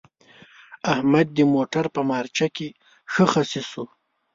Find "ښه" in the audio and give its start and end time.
3.13-3.25